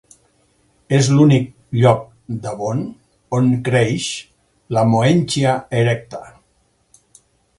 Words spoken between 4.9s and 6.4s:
"moenchia erecta".